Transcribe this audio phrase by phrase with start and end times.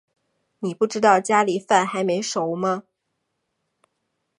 [0.57, 2.85] 妳不知道家里饭还没煮吗